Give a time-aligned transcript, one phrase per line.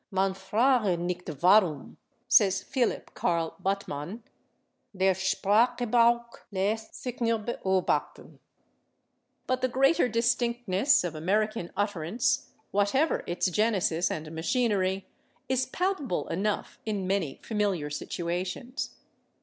[0.09, 1.97] "Man frage nicht warum,"
[2.27, 4.23] says Philipp Karl Buttmann.
[4.97, 8.39] "Der Sprachgebrauch lässt sich nur beobachten."
[9.45, 15.05] But the greater distinctness of American utterance, whatever its genesis and machinery,
[15.47, 18.95] is palpable enough in many familiar situations.